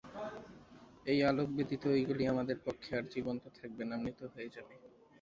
[1.05, 4.73] এই আলোক ব্যতীত ঐগুলি আমাদের পক্ষে আর জীবন্ত থাকবে না, মৃত হয়ে যাবে।